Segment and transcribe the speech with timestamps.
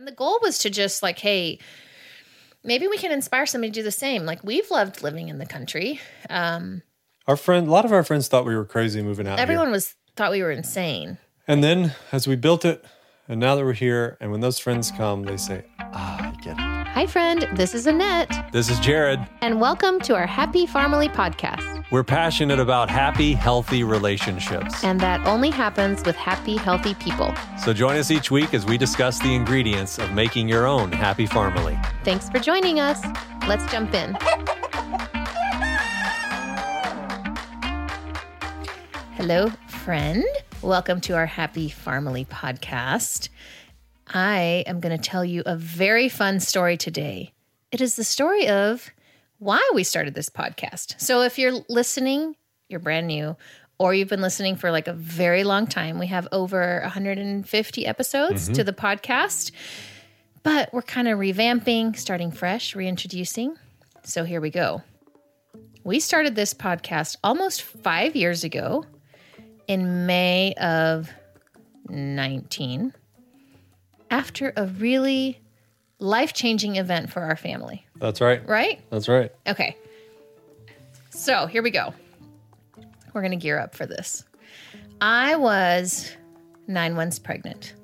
[0.00, 1.58] And the goal was to just like, hey,
[2.64, 4.24] maybe we can inspire somebody to do the same.
[4.24, 6.00] Like we've loved living in the country.
[6.30, 6.80] Um,
[7.26, 9.72] Our friend, a lot of our friends thought we were crazy moving out everyone here.
[9.72, 11.18] was thought we were insane.
[11.46, 12.82] And then as we built it,
[13.28, 16.52] and now that we're here, and when those friends come, they say, "Ah, I get
[16.52, 17.46] it." Hi, friend.
[17.52, 19.20] This is Annette, This is Jared.
[19.42, 21.79] and welcome to our Happy Farmily podcast.
[21.92, 24.84] We're passionate about happy, healthy relationships.
[24.84, 27.34] And that only happens with happy, healthy people.
[27.64, 31.26] So join us each week as we discuss the ingredients of making your own happy
[31.26, 31.76] family.
[32.04, 33.04] Thanks for joining us.
[33.48, 34.16] Let's jump in.
[39.16, 40.24] Hello, friend.
[40.62, 43.30] Welcome to our Happy Farmily podcast.
[44.06, 47.32] I am going to tell you a very fun story today.
[47.72, 48.92] It is the story of
[49.40, 51.00] why we started this podcast.
[51.00, 52.36] So if you're listening,
[52.68, 53.36] you're brand new,
[53.78, 58.44] or you've been listening for like a very long time, we have over 150 episodes
[58.44, 58.52] mm-hmm.
[58.52, 59.50] to the podcast,
[60.42, 63.56] but we're kind of revamping, starting fresh, reintroducing.
[64.04, 64.82] So here we go.
[65.84, 68.84] We started this podcast almost five years ago
[69.66, 71.10] in May of
[71.88, 72.92] 19
[74.10, 75.40] after a really
[76.00, 78.46] life changing event for our family, That's right.
[78.48, 78.80] right?
[78.90, 79.30] That's right.
[79.46, 79.76] Okay.
[81.10, 81.94] So here we go.
[83.12, 84.24] We're going to gear up for this.
[85.00, 86.10] I was
[86.66, 87.74] nine months pregnant.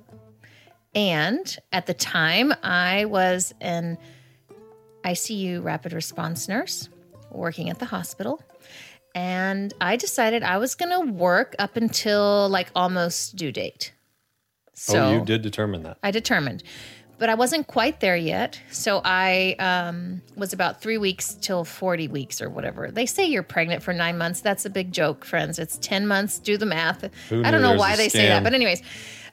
[0.94, 3.98] And at the time, I was an
[5.04, 6.88] ICU rapid response nurse
[7.30, 8.42] working at the hospital.
[9.14, 13.92] And I decided I was going to work up until like almost due date.
[14.74, 15.98] So oh, you did determine that.
[16.02, 16.62] I determined,
[17.18, 18.60] but I wasn't quite there yet.
[18.70, 22.90] So I um, was about three weeks till 40 weeks or whatever.
[22.90, 24.40] They say you're pregnant for nine months.
[24.40, 25.58] That's a big joke, friends.
[25.58, 26.38] It's 10 months.
[26.38, 27.04] Do the math.
[27.04, 28.42] I don't know why they say that.
[28.42, 28.80] But, anyways,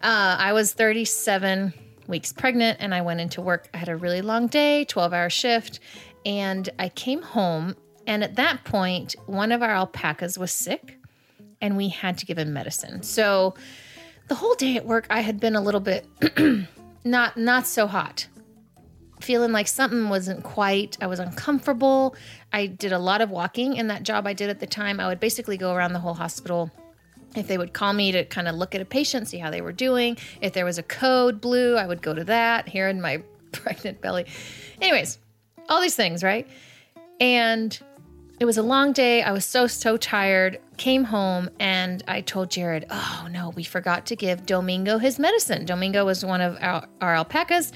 [0.02, 1.74] uh, I was 37
[2.08, 3.68] weeks pregnant and I went into work.
[3.74, 5.80] I had a really long day, 12 hour shift.
[6.26, 7.76] And I came home.
[8.08, 11.00] And at that point, one of our alpacas was sick
[11.62, 13.04] and we had to give him medicine.
[13.04, 13.56] So,
[14.30, 16.08] the whole day at work, I had been a little bit
[17.04, 18.28] not not so hot.
[19.22, 22.16] Feeling like something wasn't quite i was uncomfortable.
[22.52, 25.08] I did a lot of walking in that job i did at the time i
[25.08, 26.72] would basically go around the whole hospital.
[27.36, 29.62] If they would call me to kind of look at a patient see how they
[29.62, 30.18] were doing.
[30.42, 34.02] If there was a code blue i would go to that here in my pregnant
[34.02, 34.26] belly.
[34.82, 35.20] Anyways
[35.70, 36.48] all these things right?
[37.20, 37.80] And
[38.44, 39.24] it was a long day.
[39.24, 40.60] I was so, so tired.
[40.76, 45.64] Came home and I told Jared, oh no, we forgot to give Domingo his medicine.
[45.64, 47.72] Domingo was one of our, our alpacas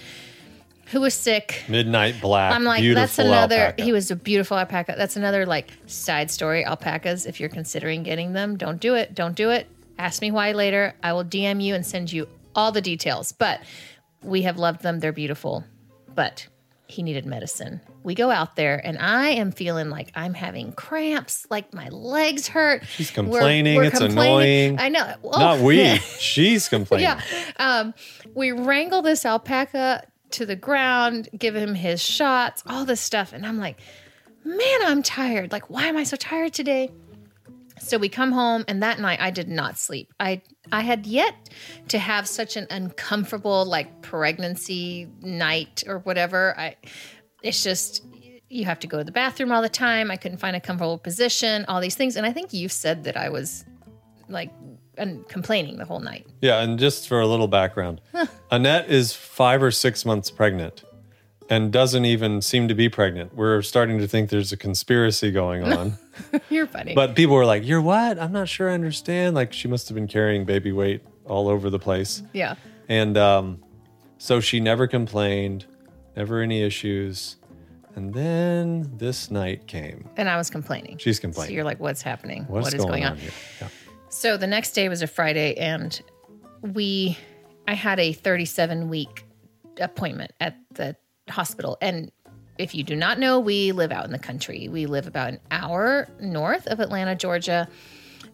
[0.87, 1.63] who was sick.
[1.69, 2.53] Midnight black.
[2.53, 3.81] I'm like, that's another, alpaca.
[3.81, 4.95] he was a beautiful alpaca.
[4.97, 6.65] That's another like side story.
[6.65, 9.15] Alpacas, if you're considering getting them, don't do it.
[9.15, 9.69] Don't do it.
[9.97, 10.93] Ask me why later.
[11.01, 13.31] I will DM you and send you all the details.
[13.31, 13.61] But
[14.21, 14.99] we have loved them.
[14.99, 15.63] They're beautiful.
[16.13, 16.45] But
[16.87, 17.81] he needed medicine.
[18.03, 22.47] We go out there and I am feeling like I'm having cramps, like my legs
[22.47, 22.85] hurt.
[22.85, 23.83] She's complaining.
[23.83, 24.75] It's annoying.
[24.75, 24.79] annoying.
[24.79, 25.13] I know.
[25.23, 25.81] Oh, Not we.
[25.81, 25.95] yeah.
[26.19, 27.03] She's complaining.
[27.03, 27.21] Yeah.
[27.57, 27.93] Um,
[28.33, 33.33] we wrangle this alpaca to the ground, give him his shots, all this stuff.
[33.33, 33.79] And I'm like,
[34.45, 35.51] man, I'm tired.
[35.51, 36.91] Like, why am I so tired today?
[37.79, 40.13] So we come home, and that night I did not sleep.
[40.19, 41.49] I I had yet
[41.89, 46.57] to have such an uncomfortable like pregnancy night or whatever.
[46.57, 46.75] I
[47.43, 48.03] it's just
[48.49, 50.09] you have to go to the bathroom all the time.
[50.09, 52.15] I couldn't find a comfortable position, all these things.
[52.15, 53.65] And I think you've said that I was
[54.29, 54.51] like
[54.97, 56.25] and complaining the whole night.
[56.41, 58.01] Yeah, and just for a little background,
[58.51, 60.83] Annette is five or six months pregnant
[61.49, 63.35] and doesn't even seem to be pregnant.
[63.35, 65.97] We're starting to think there's a conspiracy going on.
[66.49, 66.93] You're funny.
[66.93, 68.19] but people were like, You're what?
[68.19, 69.35] I'm not sure I understand.
[69.35, 72.21] Like, she must have been carrying baby weight all over the place.
[72.33, 72.55] yeah.
[72.89, 73.61] And um,
[74.17, 75.65] so she never complained,
[76.15, 77.35] never any issues.
[77.95, 80.07] And then this night came.
[80.17, 80.97] And I was complaining.
[80.99, 81.55] She's So complaining.
[81.55, 82.45] you're like, what's happening?
[82.47, 83.17] What's what is going, on?
[83.17, 83.31] here?
[83.59, 83.67] Yeah.
[84.09, 85.99] So the next day was a Friday, and
[86.61, 87.17] we,
[87.67, 89.25] I had a 37 week
[89.81, 90.95] appointment at the
[91.29, 91.77] hospital.
[91.81, 92.11] And
[92.57, 94.67] if you do not know, we live out in the country.
[94.67, 97.67] We live about an hour north of Atlanta, Georgia.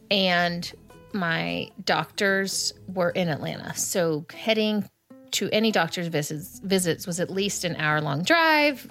[0.10, 0.72] And
[1.13, 3.75] my doctors were in Atlanta.
[3.75, 4.90] So heading
[5.31, 8.90] to any doctor's visits visits was at least an hour long drive,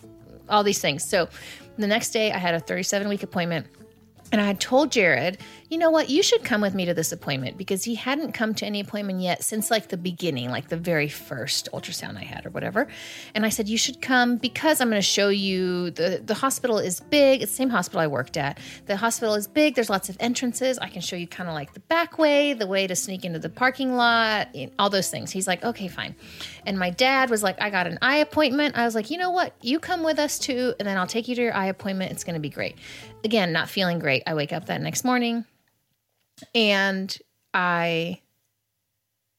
[0.48, 1.04] all these things.
[1.04, 1.28] So
[1.78, 3.66] the next day I had a 37 week appointment
[4.32, 5.38] and I had told Jared,
[5.68, 8.54] you know what, you should come with me to this appointment because he hadn't come
[8.54, 12.44] to any appointment yet since like the beginning, like the very first ultrasound I had
[12.46, 12.88] or whatever.
[13.34, 16.78] And I said, you should come because I'm going to show you the, the hospital
[16.78, 17.42] is big.
[17.42, 18.58] It's the same hospital I worked at.
[18.86, 19.74] The hospital is big.
[19.74, 20.78] There's lots of entrances.
[20.78, 23.38] I can show you kind of like the back way, the way to sneak into
[23.38, 25.30] the parking lot, all those things.
[25.30, 26.14] He's like, okay, fine.
[26.64, 28.76] And my dad was like, I got an eye appointment.
[28.76, 29.54] I was like, you know what?
[29.60, 32.12] You come with us too, and then I'll take you to your eye appointment.
[32.12, 32.76] It's going to be great.
[33.24, 34.22] Again, not feeling great.
[34.26, 35.44] I wake up that next morning
[36.54, 37.16] and
[37.52, 38.20] I,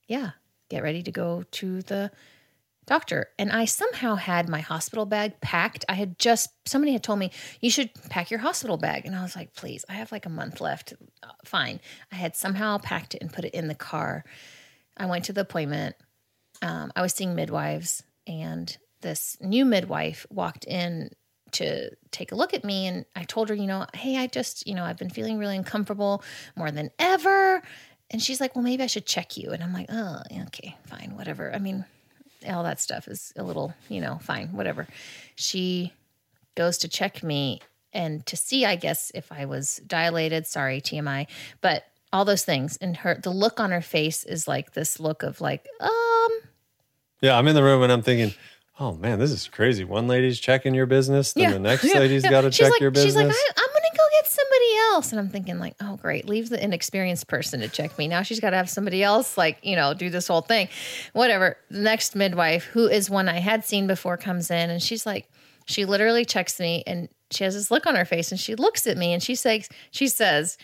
[0.08, 0.32] yeah,
[0.70, 2.12] get ready to go to the
[2.86, 3.30] doctor.
[3.40, 5.86] And I somehow had my hospital bag packed.
[5.88, 7.32] I had just, somebody had told me,
[7.62, 9.06] you should pack your hospital bag.
[9.06, 10.94] And I was like, please, I have like a month left.
[11.22, 11.80] Uh, fine.
[12.12, 14.26] I had somehow packed it and put it in the car.
[14.98, 15.96] I went to the appointment.
[16.64, 21.12] Um, I was seeing midwives, and this new midwife walked in
[21.52, 22.88] to take a look at me.
[22.88, 25.58] And I told her, you know, hey, I just, you know, I've been feeling really
[25.58, 26.24] uncomfortable
[26.56, 27.62] more than ever.
[28.10, 29.52] And she's like, well, maybe I should check you.
[29.52, 31.54] And I'm like, oh, okay, fine, whatever.
[31.54, 31.86] I mean,
[32.48, 34.88] all that stuff is a little, you know, fine, whatever.
[35.36, 35.94] She
[36.56, 37.62] goes to check me
[37.92, 40.48] and to see, I guess, if I was dilated.
[40.48, 41.28] Sorry, TMI,
[41.62, 42.78] but all those things.
[42.78, 46.03] And her, the look on her face is like this look of like, um,
[47.24, 48.34] Yeah, I'm in the room and I'm thinking,
[48.82, 49.86] oh man, this is crazy.
[49.86, 52.30] One lady's checking your business, then Yeah, the next yeah, lady's yeah.
[52.30, 53.14] got to check like, your business.
[53.14, 55.12] She's like, I, I'm going to go get somebody else.
[55.12, 56.28] And I'm thinking, like, oh, great.
[56.28, 58.10] Leave the inexperienced person to check me.
[58.10, 60.68] Now she's got to have somebody else, like, you know, do this whole thing.
[61.14, 61.56] Whatever.
[61.72, 65.30] The next midwife, who is one I had seen before, comes in and she's like,
[65.66, 68.86] she literally checks me and she has this look on her face and she looks
[68.86, 70.58] at me and she says, she says,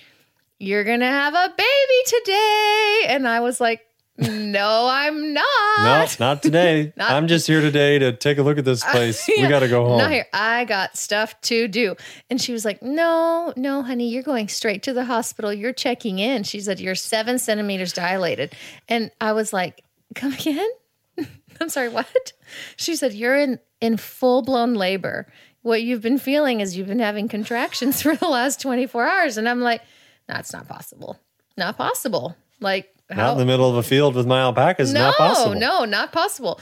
[0.60, 3.04] you're going to have a baby today.
[3.08, 3.86] And I was like,
[4.19, 5.44] no, I'm not.
[5.80, 6.19] no, not.
[6.19, 6.92] not today.
[6.98, 9.25] Not- I'm just here today to take a look at this place.
[9.27, 9.50] We Yeah.
[9.50, 9.98] got to go home.
[10.00, 10.25] Not here.
[10.33, 11.95] I got stuff to do.
[12.30, 15.54] And she was like, No, no, honey, you're going straight to the hospital.
[15.54, 16.44] You're checking in.
[16.44, 18.54] She said, You're seven centimeters dilated.
[18.88, 19.83] And I was like,
[20.16, 20.69] Come again?
[21.62, 22.33] I'm sorry, what?
[22.77, 25.31] She said, You're in, in full blown labor.
[25.62, 29.38] What you've been feeling is you've been having contractions for the last 24 hours.
[29.38, 29.81] And I'm like,
[30.27, 31.19] That's not possible.
[31.57, 32.36] Not possible.
[32.62, 34.94] Like, Not in the middle of a field with my alpacas.
[34.94, 35.54] no, not possible.
[35.56, 36.60] No, no, not possible.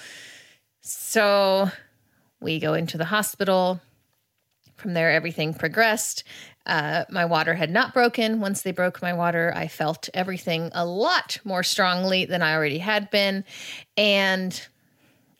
[0.82, 1.70] So
[2.40, 3.82] we go into the hospital.
[4.76, 6.24] From there, everything progressed.
[6.66, 8.40] Uh, my water had not broken.
[8.40, 12.78] Once they broke my water, I felt everything a lot more strongly than I already
[12.78, 13.44] had been.
[13.96, 14.62] And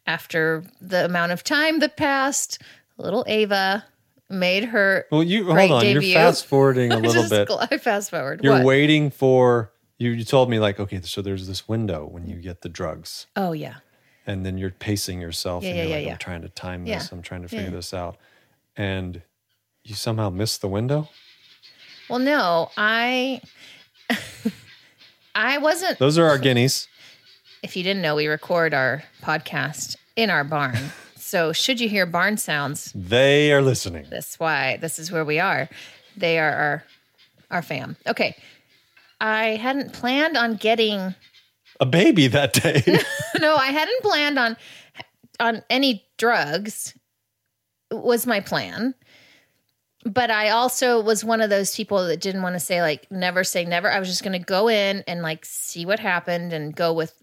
[0.08, 2.62] after the amount of time that passed,
[2.98, 3.86] little Ava
[4.30, 5.06] made her.
[5.12, 5.82] Well, you hold on.
[5.84, 6.10] debut.
[6.10, 7.50] You're fast forwarding a little just bit.
[7.72, 8.42] I fast forward.
[8.44, 8.66] You're What?
[8.66, 10.12] waiting for you.
[10.12, 13.52] You told me like, okay, so there's this window when you get the drugs, Oh
[13.52, 13.76] yeah.
[14.26, 16.12] and then you're pacing yourself, Yeah, and you're yeah, like, yeah.
[16.14, 17.12] I'm trying to time this.
[17.12, 18.18] I'm trying to figure this out,
[18.76, 19.22] and
[19.84, 21.10] you somehow missed the window.
[22.10, 23.42] Well, no, I.
[25.36, 26.88] I wasn't Those are our guineas.
[27.62, 30.78] if you didn't know, we record our podcast in our barn.
[31.16, 34.08] So should you hear barn sounds, They are listening.
[34.10, 35.70] that's why this is where we are.
[36.16, 36.84] They are our
[37.52, 37.98] our fam.
[38.08, 38.36] Okay.
[39.20, 41.16] I hadn't planned on getting
[41.80, 42.84] A baby that day.
[43.40, 44.58] no, I hadn't planned on
[45.40, 46.96] on any drugs
[47.92, 48.96] was my plan.
[50.06, 53.44] But I also was one of those people that didn't want to say like never
[53.44, 53.92] say never.
[53.92, 57.14] I was just going to go in and like see what happened and go with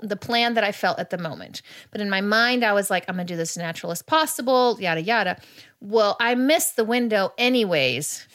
[0.00, 1.62] the plan that I felt at the moment.
[1.90, 4.02] But in my mind I was like I'm going to do this as natural as
[4.02, 5.40] possible, yada yada.
[5.80, 8.26] Well, I missed the window anyways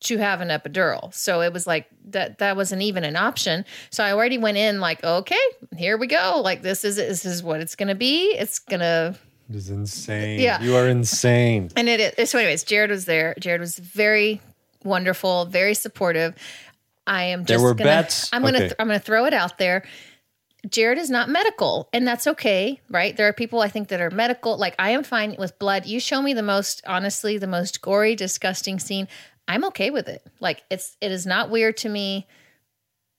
[0.00, 1.12] to have an epidural.
[1.14, 3.64] So it was like that that wasn't even an option.
[3.90, 5.34] So I already went in like, okay,
[5.76, 6.40] here we go.
[6.44, 8.34] Like this is this is what it's gonna be.
[8.38, 9.14] It's gonna
[9.48, 10.40] It is insane.
[10.40, 10.60] Yeah.
[10.60, 11.70] You are insane.
[11.76, 13.34] and it is so anyways, Jared was there.
[13.40, 14.40] Jared was very
[14.84, 16.34] wonderful, very supportive.
[17.06, 18.28] I am just There were gonna, bets?
[18.32, 18.66] I'm gonna Okay.
[18.68, 19.82] th- I'm gonna throw it out there.
[20.68, 23.16] Jared is not medical, and that's okay, right?
[23.16, 24.56] There are people I think that are medical.
[24.56, 25.86] Like I am fine with blood.
[25.86, 29.06] You show me the most, honestly, the most gory, disgusting scene.
[29.48, 30.22] I'm okay with it.
[30.40, 32.26] Like it's it is not weird to me.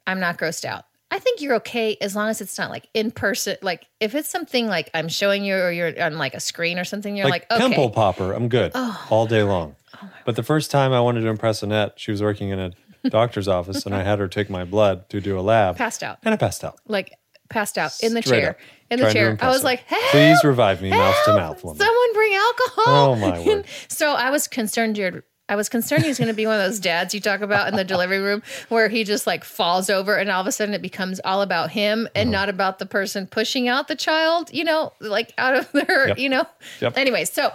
[0.05, 0.85] I'm not grossed out.
[1.09, 3.55] I think you're okay as long as it's not like in person.
[3.61, 6.83] Like if it's something like I'm showing you or you're on like a screen or
[6.83, 7.67] something, you're Like, like, okay.
[7.69, 9.07] pimple popper, I'm good Oh.
[9.09, 9.75] all day long.
[10.01, 12.71] Oh but the first time I wanted to impress Annette, she was working in a
[13.09, 16.17] doctor's office, and I had her take my blood to do a lab, Passed out.
[16.23, 16.77] and I passed out.
[16.87, 17.13] Like
[17.49, 18.49] passed out in the Straight chair.
[18.51, 18.57] up.
[18.91, 19.37] In the chair.
[19.41, 19.63] I was her.
[19.63, 21.77] like, hey, Please revive me, mouth to mouth, woman.
[21.79, 22.83] Someone bring alcohol.
[22.87, 23.65] Oh, my word.
[23.87, 25.23] so I was concerned, Jared.
[25.49, 27.69] I was concerned he was going to be one of those dads you talk about
[27.69, 30.73] in the delivery room where he just like falls over and all of a sudden
[30.73, 34.65] it becomes all about him and not about the person pushing out the child, you
[34.65, 36.17] know, like out of their, Yep.
[36.19, 36.45] you know.
[36.81, 36.97] Yep.
[36.97, 37.53] Anyway, so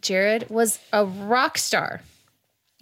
[0.00, 2.02] Jared was a rock star.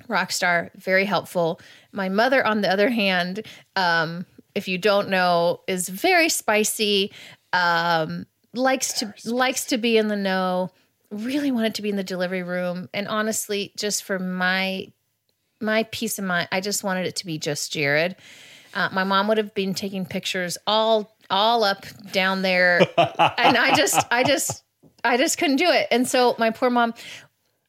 [0.06, 1.60] Rock star, very helpful.
[1.92, 7.10] My mother, on the other hand, um, if you don't know, is very spicy.
[7.54, 10.70] Um, likes to likes to be in the know.
[11.14, 14.92] Really wanted to be in the delivery room, and honestly, just for my
[15.60, 18.16] my peace of mind, I just wanted it to be just Jared.
[18.74, 23.74] Uh, my mom would have been taking pictures all all up down there, and I
[23.76, 24.64] just, I just,
[25.04, 25.86] I just couldn't do it.
[25.90, 26.94] And so my poor mom,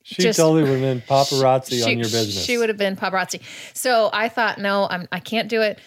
[0.03, 2.43] She Just- totally would have been paparazzi she, on your business.
[2.43, 3.41] She would have been paparazzi.
[3.73, 5.79] So I thought, no, I'm, I can't do it.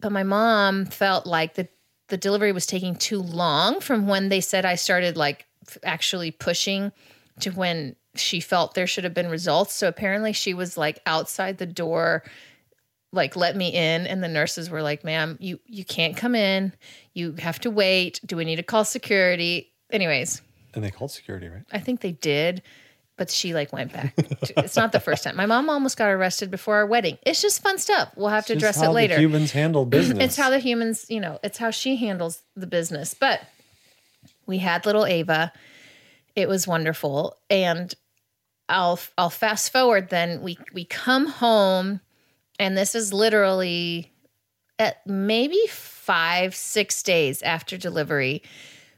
[0.00, 1.68] But my mom felt like the
[2.08, 5.46] the delivery was taking too long from when they said I started like
[5.82, 6.92] actually pushing
[7.40, 9.74] to when she felt there should have been results.
[9.74, 12.22] So apparently she was like outside the door
[13.12, 16.72] like let me in and the nurses were like ma'am you you can't come in
[17.14, 20.42] you have to wait do we need to call security anyways
[20.76, 21.62] and they called security, right?
[21.72, 22.62] I think they did,
[23.16, 24.12] but she like went back.
[24.18, 25.34] it's not the first time.
[25.34, 27.18] My mom almost got arrested before our wedding.
[27.24, 28.12] It's just fun stuff.
[28.14, 29.14] We'll have to Just address it later.
[29.14, 30.18] The Cubans handle business.
[30.24, 33.14] it's how the humans, you know, it's how she handles the business.
[33.14, 33.40] But
[34.46, 35.52] we had little Ava.
[36.34, 37.36] It was wonderful.
[37.50, 37.94] And
[38.68, 42.00] I'll I'll fast forward then we we come home
[42.58, 44.12] and this is literally
[44.78, 48.42] at maybe 5 6 days after delivery.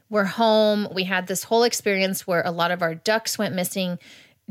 [0.09, 0.87] We're home.
[0.93, 3.99] We had this whole experience where a lot of our ducks went missing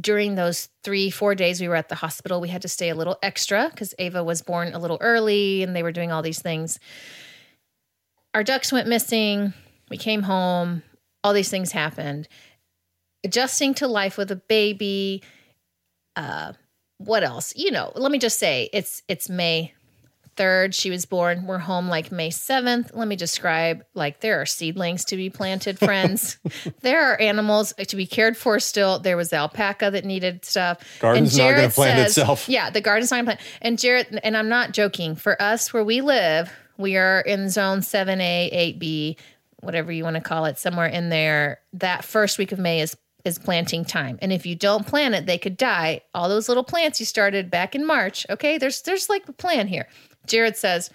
[0.00, 2.40] during those three, four days we were at the hospital.
[2.40, 5.74] We had to stay a little extra because Ava was born a little early and
[5.74, 6.78] they were doing all these things.
[8.34, 9.52] Our ducks went missing.
[9.90, 10.82] We came home.
[11.28, 12.26] All these things happened.
[13.22, 15.22] Adjusting to life with a baby.
[16.16, 16.54] Uh,
[16.96, 17.52] what else?
[17.54, 19.74] You know, let me just say it's it's May
[20.38, 24.46] 3rd she was born we're home like may 7th let me describe like there are
[24.46, 26.38] seedlings to be planted friends
[26.80, 30.78] there are animals to be cared for still there was the alpaca that needed stuff
[31.00, 32.48] Garden's not gonna plant itself.
[32.48, 35.82] yeah the garden's not gonna plant and jared and i'm not joking for us where
[35.82, 39.16] we live we are in zone 7a 8b
[39.60, 42.96] whatever you want to call it somewhere in there that first week of may is
[43.24, 44.16] is planting time.
[44.22, 46.02] And if you don't plant it they could die.
[46.14, 48.58] All those little plants you started back in march okay?
[48.58, 49.88] There's there's like a plan here.
[50.26, 50.90] Jared says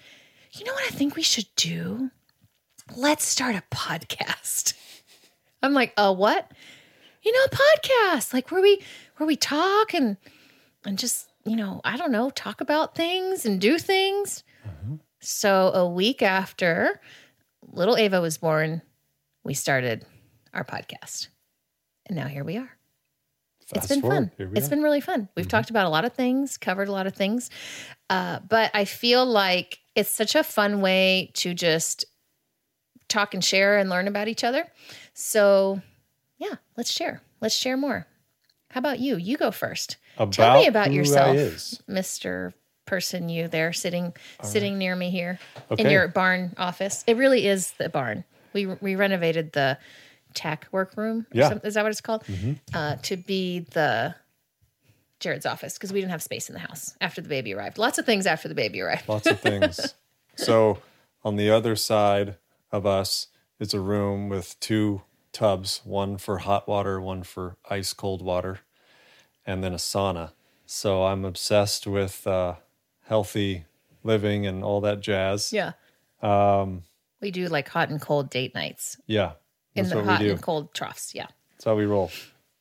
[0.52, 2.10] you know what i think we should do?
[2.96, 4.74] Let's start a podcast.
[5.62, 6.50] I'm like a what?
[7.22, 8.82] You know a podcast like where we
[9.16, 10.16] where we talk and
[10.84, 14.44] and just you know i don't know talk about things and do things.
[14.66, 14.96] Mm-hmm.
[15.20, 17.00] So a week after
[17.74, 18.82] little ava was born
[19.44, 20.04] we started
[20.52, 21.28] our podcast
[22.06, 22.70] and now here we are
[23.74, 24.52] It's been forward, fun.
[24.54, 24.70] It's are.
[24.70, 25.28] been really fun.
[25.36, 27.50] We've talked about a lot of things, covered a lot of things,
[28.10, 32.04] uh, but I feel like it's such a fun way to just
[33.08, 34.66] talk and share and learn about each other.
[35.14, 35.80] So,
[36.38, 37.22] yeah, let's share.
[37.40, 38.06] Let's share more.
[38.70, 39.16] How about you?
[39.16, 39.96] You go first.
[40.30, 41.80] Tell me about yourself, is.
[42.86, 43.28] Person.
[43.28, 44.12] You there, sitting
[44.42, 45.38] sitting near me here
[45.78, 47.02] in your barn office.
[47.06, 48.24] It really is the barn.
[48.52, 49.78] We we renovated the
[50.34, 51.20] tack workroom.
[51.32, 51.48] or Yeah.
[51.50, 52.24] some- is that what it's called?
[52.74, 54.14] Uh, to be the
[55.20, 57.78] Jared's office because we didn't have space in the house after the baby arrived.
[57.78, 59.08] Lots of things after the baby arrived.
[59.08, 59.94] Lots of things.
[60.36, 60.78] so
[61.22, 62.36] on the other side
[62.70, 63.28] of us
[63.60, 68.60] is a room with two tubs, one for hot water, one for ice cold water,
[69.46, 70.32] and then a sauna.
[70.66, 72.56] So I'm obsessed with uh,
[73.04, 73.64] healthy
[74.02, 75.52] living and all that jazz.
[75.52, 75.72] Yeah.
[76.22, 76.82] Um,
[77.20, 79.32] we do like hot and cold date nights Yeah.
[79.74, 81.14] in the hot and cold troughs.
[81.14, 81.26] Yeah.
[81.52, 82.10] That's how we roll.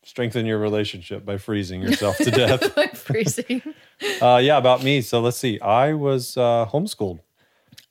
[0.06, 2.98] Strengthen your relationship by freezing yourself to death.
[2.98, 3.62] Freezing.
[4.22, 5.00] Uh, yeah, about me.
[5.02, 5.62] So let's see.
[5.62, 7.20] I was uh, homeschooled.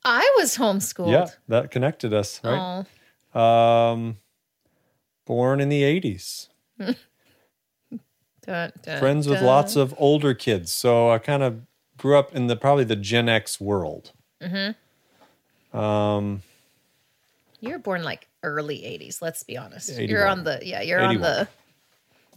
[0.05, 1.11] I was homeschooled.
[1.11, 2.85] Yeah, that connected us, right?
[3.33, 4.17] Oh, Um,
[5.25, 6.49] born in the 80s.
[6.79, 6.95] dun,
[8.45, 9.45] dun, Friends with dun.
[9.47, 10.71] lots of older kids.
[10.71, 11.61] So I kind of
[12.03, 14.11] grew up in the probably the Gen X world.
[17.61, 19.89] You were born like early 80s, let's be honest.
[19.89, 20.09] 81.
[20.09, 21.47] You're on the, yeah, you're on the,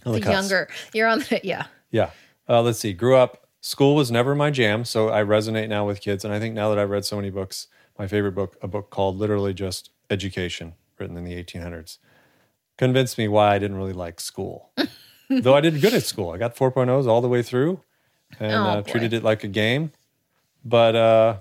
[0.07, 0.31] On the cusp.
[0.31, 1.67] younger, you're on the, yeah.
[1.91, 2.11] Yeah.
[2.49, 2.93] Uh, let's see.
[2.93, 3.49] Grew up.
[3.61, 6.25] School was never my jam, so I resonate now with kids.
[6.25, 7.67] And I think now that I've read so many books,
[7.99, 11.99] my favorite book, a book called literally just Education, written in the 1800s,
[12.79, 14.71] convinced me why I didn't really like school.
[15.29, 17.81] Though I did good at school, I got 4.0s all the way through,
[18.41, 19.93] and Oh, uh, treated it like a game.
[20.65, 21.37] But uh,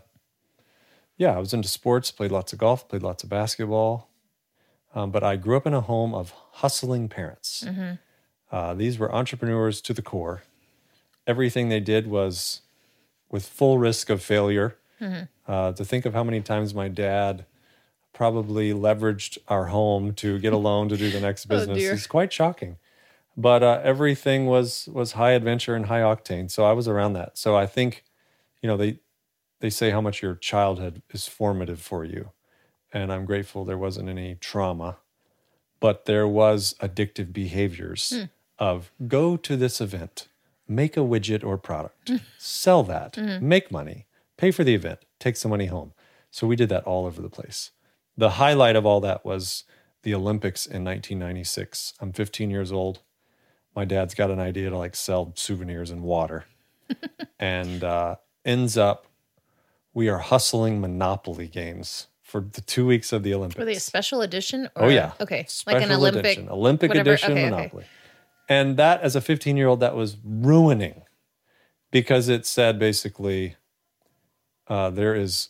[1.17, 4.09] yeah, I was into sports, played lots of golf, played lots of basketball.
[4.93, 7.65] Um, but I grew up in a home of hustling parents.
[8.51, 10.43] Uh, these were entrepreneurs to the core.
[11.27, 12.61] Everything they did was
[13.29, 14.77] with full risk of failure.
[15.47, 17.45] Uh, to think of how many times my dad
[18.13, 21.93] probably leveraged our home to get a loan to do the next business dear.
[21.93, 22.77] is quite shocking.
[23.37, 26.49] But uh, everything was was high adventure and high octane.
[26.49, 27.37] So I was around that.
[27.37, 28.03] So I think,
[28.61, 28.99] you know, they
[29.59, 32.31] they say how much your childhood is formative for you,
[32.93, 34.97] and I'm grateful there wasn't any trauma
[35.81, 38.23] but there was addictive behaviors hmm.
[38.57, 40.29] of go to this event
[40.67, 42.15] make a widget or product hmm.
[42.39, 43.45] sell that hmm.
[43.45, 44.05] make money
[44.37, 45.93] pay for the event take some money home
[46.31, 47.71] so we did that all over the place
[48.17, 49.63] the highlight of all that was
[50.03, 51.95] the Olympics in 1996.
[51.99, 53.01] I'm 15 years old.
[53.75, 56.45] My dad's got an idea to like sell souvenirs and water,
[57.39, 58.15] and uh,
[58.45, 59.07] ends up
[59.93, 63.57] we are hustling Monopoly games for the two weeks of the Olympics.
[63.57, 64.69] Were they a special edition?
[64.75, 65.13] Or, Oh yeah.
[65.21, 65.47] Okay.
[65.65, 66.19] like an Olympic.
[66.19, 67.11] edition, Olympic whatever.
[67.11, 67.49] edition Okay, okay.
[67.49, 67.85] Monopoly.
[68.49, 71.01] And that as a 15 year old, that was ruining
[71.91, 73.55] because it said basically
[74.67, 75.49] uh, there is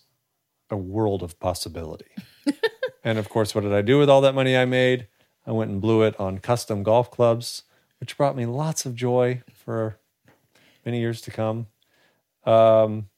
[0.69, 2.11] a world of possibility.
[3.03, 5.07] and of course, what did I do with all that money I made?
[5.47, 7.63] I went and blew it on custom golf clubs,
[8.05, 9.97] which brought me lots of joy for
[10.85, 11.65] many years to come.
[12.45, 13.09] Um,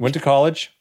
[0.00, 0.76] went to college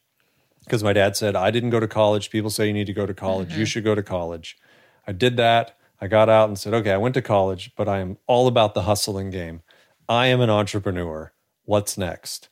[0.66, 2.32] because my dad said, I didn't go to college.
[2.32, 3.56] People say you need to go to college.
[3.56, 4.58] You should go to college.
[5.06, 5.78] I did that.
[6.00, 8.74] I got out and said, okay, I went to college, but I am all about
[8.74, 9.62] the hustling game.
[10.10, 11.32] I am an entrepreneur.
[11.66, 12.50] What's next?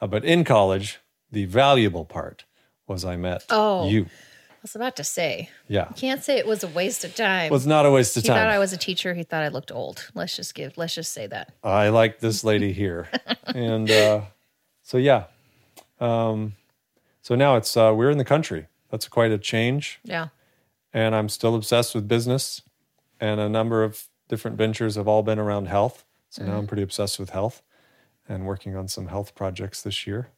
[0.00, 1.00] Uh, but in college,
[1.32, 2.44] the valuable part
[2.86, 3.88] was I met Oh.
[3.88, 4.06] you.
[4.62, 5.50] I was about to say.
[5.66, 5.86] Yeah.
[5.96, 7.50] Can't say it was a waste of time.
[7.50, 8.36] Was not a waste of time.
[8.36, 9.12] he thought I was a teacher.
[9.12, 10.08] He thought I looked old.
[10.14, 10.78] Let's just give.
[10.78, 11.52] Let's just say that.
[11.64, 13.08] I like this lady here.
[13.46, 14.20] and uh,
[14.84, 15.24] so, yeah.
[15.98, 16.52] Um,
[17.22, 18.68] so now it's, uh, we're in the country.
[18.88, 19.98] That's quite a change.
[20.04, 20.28] Yeah.
[20.92, 22.62] and I'm still obsessed with business.
[23.18, 26.04] And a number of different ventures have all been around health.
[26.30, 27.62] So now I'm pretty obsessed with health
[28.28, 30.28] and working on some health projects this year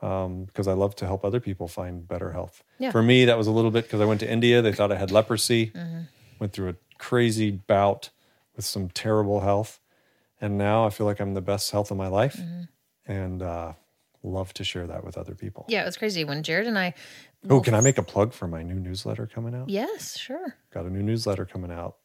[0.00, 2.62] um, because I love to help other people find better health.
[2.78, 2.90] Yeah.
[2.90, 4.62] For me, that was a little bit because I went to India.
[4.62, 5.72] They thought I had leprosy,
[6.38, 8.10] went through a crazy bout
[8.56, 9.80] with some terrible health.
[10.40, 12.40] And now I feel like I'm the best health of my life
[13.06, 13.72] and uh,
[14.22, 15.66] love to share that with other people.
[15.68, 15.82] Yeah.
[15.82, 16.94] It was crazy when Jared and I.
[17.50, 19.68] Oh, can I make a plug for my new newsletter coming out?
[19.68, 20.56] Yes, sure.
[20.72, 21.96] Got a new newsletter coming out.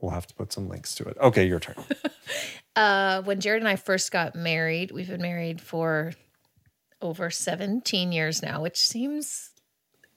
[0.00, 1.16] We'll have to put some links to it.
[1.18, 1.76] Okay, your turn.
[2.74, 6.14] Uh, when Jared and I first got married, we've been married for
[7.02, 9.50] over 17 years now, which seems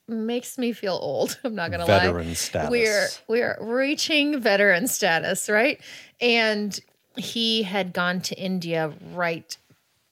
[0.08, 1.38] makes me feel old.
[1.44, 2.06] I'm not gonna lie.
[2.06, 2.70] Veteran status.
[2.70, 5.80] We're we're reaching veteran status, right?
[6.20, 6.78] And
[7.16, 9.56] he had gone to India right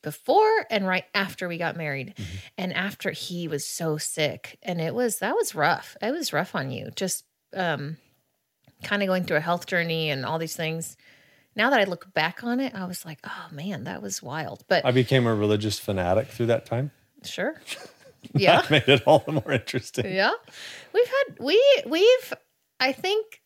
[0.02, 2.14] before and right after we got married.
[2.16, 2.36] Mm-hmm.
[2.58, 5.96] And after he was so sick and it was that was rough.
[6.02, 6.90] It was rough on you.
[6.94, 7.96] Just um
[8.82, 10.96] kind of going through a health journey and all these things.
[11.56, 14.64] Now that I look back on it, I was like, "Oh man, that was wild."
[14.68, 16.90] But I became a religious fanatic through that time.
[17.24, 17.60] sure.
[18.32, 18.62] Yeah.
[18.62, 20.06] That made it all the more interesting.
[20.10, 20.32] Yeah.
[20.94, 22.32] We've had we we've
[22.80, 23.42] I think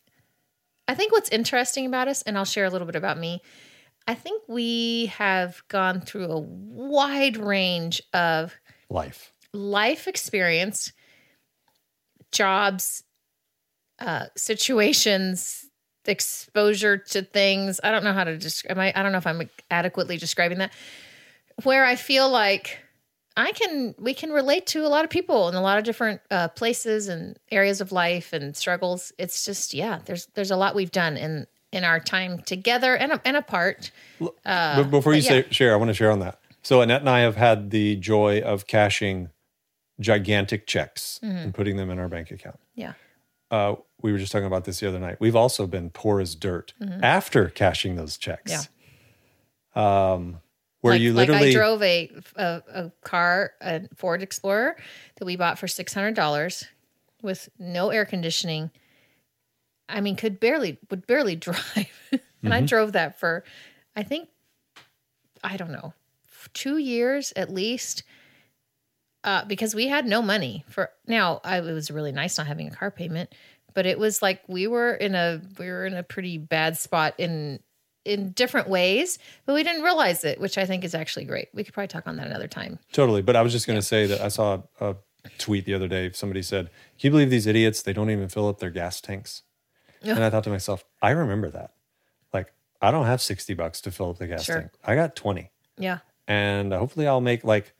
[0.87, 3.41] I think what's interesting about us and I'll share a little bit about me.
[4.07, 8.55] I think we have gone through a wide range of
[8.89, 9.33] Life.
[9.51, 10.93] life experience,
[12.31, 13.03] jobs,
[13.99, 15.68] uh, situations,
[16.09, 17.79] exposure to things.
[17.83, 18.77] I don't know how to describe.
[18.77, 20.71] I, I don't know if I'm adequately describing that.
[21.63, 22.79] Where I feel like
[23.37, 26.21] I can, we can relate to a lot of people in a lot of different
[26.31, 29.11] uh, places and areas of life and struggles.
[29.17, 33.19] It's just, yeah, there's there's a lot we've done in in our time together and
[33.23, 33.91] and apart.
[34.19, 36.39] but before you Uh, but say share, I want to share on that.
[36.63, 39.29] So Annette and I have had the joy of cashing
[39.99, 41.37] gigantic checks Mm-hmm.
[41.37, 42.59] and putting them in our bank account.
[42.75, 42.93] Yeah.
[43.51, 45.17] Uh, we were just talking about this the other night.
[45.19, 48.51] We've also been poor as dirt after cashing those checks.
[48.51, 49.79] Mm-hmm.
[49.79, 50.11] Yeah.
[50.11, 50.39] Um,
[50.81, 54.77] where like, you like literally I drove a, a a car, a Ford Explorer
[55.17, 56.65] that we bought for six hundred dollars
[57.21, 58.71] with no air conditioning.
[59.89, 62.53] I mean, could barely would barely drive, and Mm-hmm.
[62.53, 63.43] I drove that for,
[63.97, 64.29] I think,
[65.43, 65.93] I don't know,
[66.53, 68.03] two years at least.
[69.25, 71.41] Uh, because we had no money for now.
[71.43, 73.35] I, it was really nice not having a car payment,
[73.79, 77.13] but it was like we were in a we were in a pretty bad spot
[77.17, 77.61] in
[78.03, 81.47] in different ways, but we didn't realize it, which I think is actually great.
[81.53, 82.77] We could probably talk on that another time.
[82.91, 83.21] Totally.
[83.21, 84.97] But I was just going to say that I saw a,
[85.37, 86.11] tweet the other day.
[86.11, 86.65] Somebody said,
[86.99, 87.81] Can you believe these idiots?
[87.81, 89.43] They don't even fill up their gas tanks.
[90.03, 91.71] And I thought to myself, I remember that.
[92.33, 94.59] Like, I don't have 60 bucks to fill up the gas Sure.
[94.59, 94.71] tank.
[94.83, 95.51] I got 20.
[95.77, 95.99] Yeah.
[96.27, 97.73] And uh, hopefully I'll make like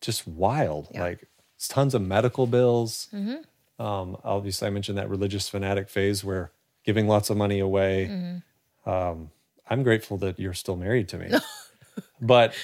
[0.00, 0.86] just wild.
[0.92, 1.02] Yeah.
[1.02, 3.08] Like, it's tons of medical bills.
[3.12, 3.42] Mm-hmm.
[3.80, 6.52] Um, obviously, I mentioned that religious fanatic phase where
[6.84, 8.42] giving lots of money away.
[8.86, 9.30] Um,
[9.68, 11.30] I'm grateful that you're still married to me.
[12.20, 12.54] but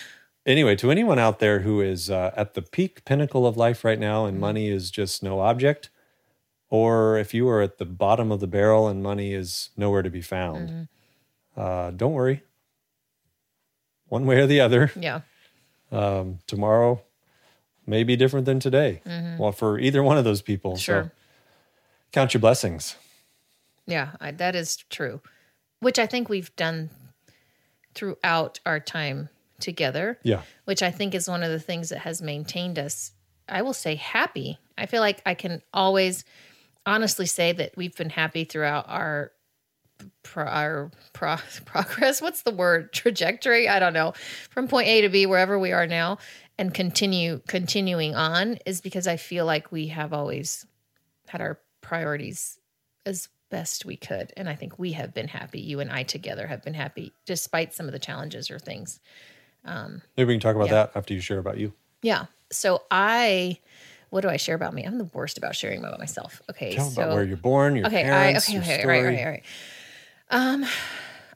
[0.44, 3.98] anyway, to anyone out there who is uh, at the peak pinnacle of life right
[3.98, 5.88] now and money is just no object,
[6.68, 10.10] or if you are at the bottom of the barrel and money is nowhere to
[10.10, 10.88] be found,
[11.56, 12.42] uh, don't worry.
[14.08, 15.20] One way or the other, Yeah.
[15.90, 17.00] um, tomorrow
[17.86, 19.00] may be different than today.
[19.38, 20.72] Well, for either one of those people.
[20.72, 20.78] Mm-hmm.
[20.78, 21.02] Sure.
[21.04, 21.10] So
[22.12, 22.96] count your blessings.
[23.86, 24.10] Yeah.
[24.20, 25.20] I, that is true,
[25.80, 26.90] which I think we've done
[27.94, 29.28] throughout our time
[29.60, 30.42] together, Yeah.
[30.64, 33.12] which I think is one of the things that has maintained us,
[33.48, 36.24] I will say, happy I feel like I can always
[36.84, 39.32] honestly say that we've been happy throughout our
[40.22, 42.20] pro, our pro, progress.
[42.20, 42.92] What's the word?
[42.92, 43.68] Trajectory?
[43.68, 44.12] I don't know.
[44.50, 46.18] From point A to B, wherever we are now,
[46.58, 50.66] and continue continuing on is because I feel like we have always
[51.28, 52.58] had our priorities
[53.04, 55.60] as best we could, and I think we have been happy.
[55.60, 59.00] You and I together have been happy, despite some of the challenges or things.
[59.64, 60.74] Um, Maybe we can talk about yeah.
[60.74, 61.72] that after you share about you.
[62.02, 62.26] Yeah.
[62.50, 63.58] So I
[64.10, 64.84] what do I share about me?
[64.84, 66.40] I'm the worst about sharing about myself.
[66.48, 69.02] Okay, Tell so about where you're born, your okay, parents, I, okay, okay, story.
[69.02, 69.42] right, right, right.
[70.30, 70.64] Um,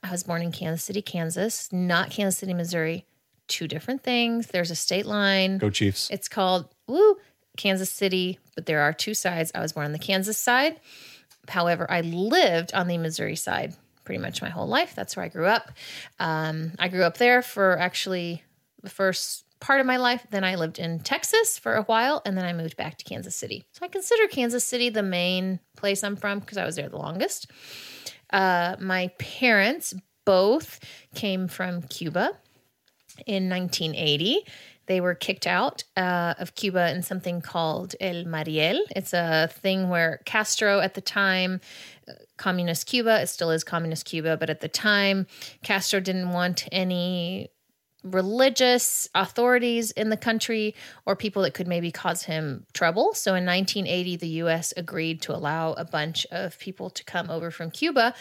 [0.03, 3.05] I was born in Kansas City, Kansas, not Kansas City, Missouri.
[3.51, 4.47] Two different things.
[4.47, 5.59] There's a state line.
[5.59, 6.09] Go Chiefs.
[6.11, 7.17] It's called woo
[7.57, 9.51] Kansas City, but there are two sides.
[9.55, 10.81] I was born on the Kansas side.
[11.49, 14.95] However, I lived on the Missouri side pretty much my whole life.
[14.95, 15.73] That's where I grew up.
[16.19, 18.45] Um, I grew up there for actually
[18.83, 20.25] the first part of my life.
[20.31, 23.35] Then I lived in Texas for a while, and then I moved back to Kansas
[23.35, 23.65] City.
[23.73, 26.99] So I consider Kansas City the main place I'm from because I was there the
[26.99, 27.51] longest.
[28.33, 29.93] Uh, my parents
[30.25, 30.81] both
[31.15, 32.37] came from Cuba
[33.27, 34.45] in 1980.
[34.87, 38.85] They were kicked out uh, of Cuba in something called El Mariel.
[38.97, 41.61] It's a thing where Castro, at the time,
[42.09, 45.29] uh, communist Cuba, it still is communist Cuba, but at the time,
[45.63, 47.51] Castro didn't want any
[48.03, 50.75] religious authorities in the country
[51.07, 53.15] or people that could maybe cause him trouble.
[53.15, 57.51] So in 1980, the US agreed to allow a bunch of people to come over
[57.51, 58.15] from Cuba.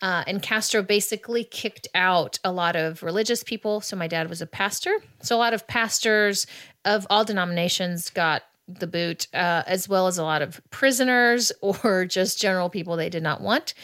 [0.00, 3.80] Uh, and Castro basically kicked out a lot of religious people.
[3.80, 4.98] So my dad was a pastor.
[5.22, 6.46] So a lot of pastors
[6.84, 12.04] of all denominations got the boot, uh, as well as a lot of prisoners or
[12.04, 13.74] just general people they did not want.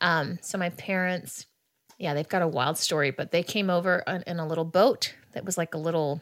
[0.00, 1.46] Um, so my parents
[2.02, 5.44] yeah, they've got a wild story, but they came over in a little boat that
[5.44, 6.20] was like a little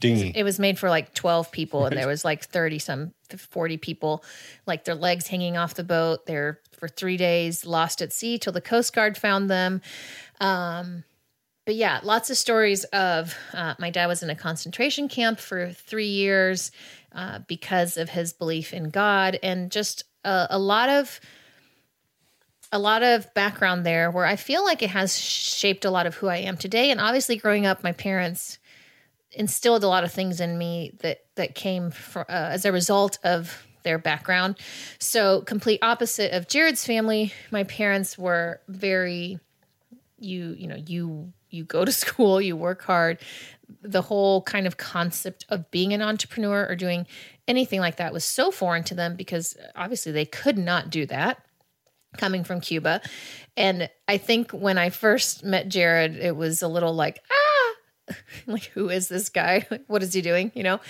[0.00, 0.32] dinghy.
[0.34, 4.24] It was made for like 12 people and there was like 30 some 40 people
[4.64, 6.24] like their legs hanging off the boat.
[6.24, 9.82] They're for 3 days lost at sea till the coast guard found them.
[10.40, 11.04] Um
[11.66, 15.72] but yeah, lots of stories of uh, my dad was in a concentration camp for
[15.72, 16.72] three years
[17.12, 21.20] uh, because of his belief in God, and just a, a lot of
[22.72, 26.14] a lot of background there where I feel like it has shaped a lot of
[26.14, 26.90] who I am today.
[26.90, 28.58] And obviously, growing up, my parents
[29.32, 33.18] instilled a lot of things in me that that came from, uh, as a result
[33.24, 34.58] of their background.
[34.98, 39.40] So, complete opposite of Jared's family, my parents were very
[40.18, 43.18] you you know you you go to school, you work hard.
[43.82, 47.06] The whole kind of concept of being an entrepreneur or doing
[47.46, 51.42] anything like that was so foreign to them because obviously they could not do that
[52.16, 53.00] coming from Cuba.
[53.56, 58.14] And I think when I first met Jared, it was a little like, ah,
[58.46, 59.66] like, who is this guy?
[59.86, 60.52] what is he doing?
[60.54, 60.80] You know?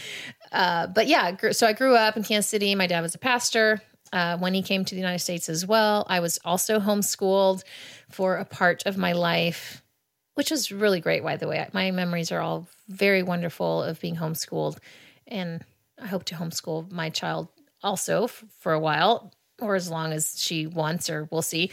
[0.52, 2.74] Uh, but yeah, so I grew up in Kansas City.
[2.74, 3.80] My dad was a pastor.
[4.12, 7.62] Uh, when he came to the United States as well, I was also homeschooled
[8.11, 9.83] for a part of my life,
[10.35, 11.64] which was really great, by the way.
[11.72, 14.78] My memories are all very wonderful of being homeschooled.
[15.28, 15.64] And
[16.00, 17.48] I hope to homeschool my child
[17.85, 21.70] also for a while or as long as she wants, or we'll see.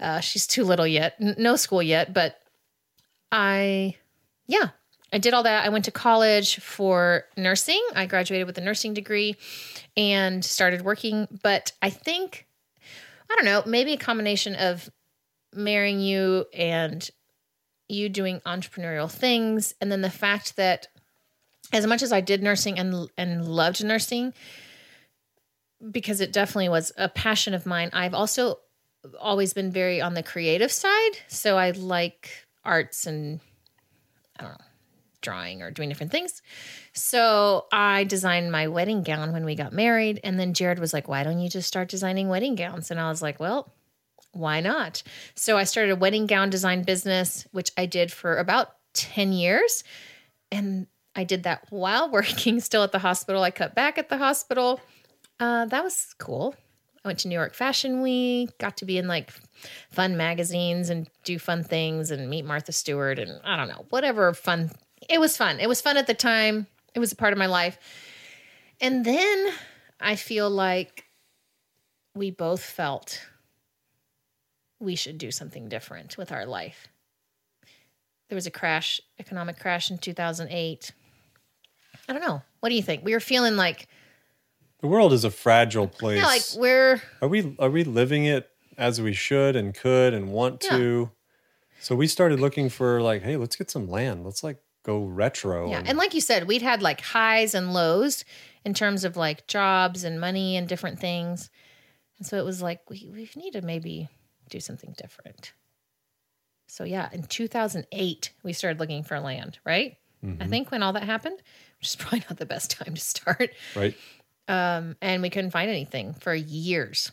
[0.00, 2.40] Uh, she's too little yet, N- no school yet, but
[3.32, 3.96] I,
[4.46, 4.70] yeah,
[5.12, 5.64] I did all that.
[5.64, 7.82] I went to college for nursing.
[7.94, 9.36] I graduated with a nursing degree
[9.96, 11.26] and started working.
[11.42, 12.46] But I think,
[13.30, 14.90] I don't know, maybe a combination of
[15.54, 17.08] marrying you and
[17.88, 20.88] you doing entrepreneurial things, and then the fact that
[21.72, 24.34] as much as I did nursing and and loved nursing,
[25.90, 27.90] because it definitely was a passion of mine.
[27.92, 28.58] I've also
[29.20, 31.12] always been very on the creative side.
[31.28, 32.30] So I like
[32.64, 33.40] arts and
[34.38, 34.64] I don't know,
[35.22, 36.42] drawing or doing different things.
[36.92, 40.20] So I designed my wedding gown when we got married.
[40.24, 42.90] And then Jared was like, why don't you just start designing wedding gowns?
[42.90, 43.72] And I was like, well,
[44.32, 45.02] why not?
[45.34, 49.84] So I started a wedding gown design business, which I did for about 10 years.
[50.50, 53.42] And I did that while working still at the hospital.
[53.42, 54.80] I cut back at the hospital
[55.40, 56.54] uh, that was cool.
[57.04, 59.32] I went to New York Fashion Week, got to be in like
[59.90, 64.34] fun magazines and do fun things and meet Martha Stewart and I don't know, whatever
[64.34, 64.70] fun.
[65.08, 65.60] It was fun.
[65.60, 66.66] It was fun at the time.
[66.94, 67.78] It was a part of my life.
[68.80, 69.52] And then
[70.00, 71.04] I feel like
[72.14, 73.26] we both felt
[74.80, 76.88] we should do something different with our life.
[78.28, 80.92] There was a crash, economic crash in 2008.
[82.08, 82.42] I don't know.
[82.60, 83.04] What do you think?
[83.04, 83.88] We were feeling like
[84.80, 86.18] the world is a fragile place.
[86.18, 90.30] Yeah, like we're are we are we living it as we should and could and
[90.30, 90.76] want yeah.
[90.76, 91.10] to?
[91.80, 94.24] So we started looking for like, hey, let's get some land.
[94.24, 95.70] Let's like go retro.
[95.70, 95.82] Yeah.
[95.84, 98.24] And like you said, we'd had like highs and lows
[98.64, 101.50] in terms of like jobs and money and different things.
[102.18, 104.08] And so it was like, we, we need to maybe
[104.48, 105.52] do something different.
[106.66, 109.96] So yeah, in 2008, we started looking for land, right?
[110.22, 110.48] I mm-hmm.
[110.48, 111.40] think when all that happened,
[111.78, 113.50] which is probably not the best time to start.
[113.76, 113.94] right.
[114.48, 117.12] Um, and we couldn't find anything for years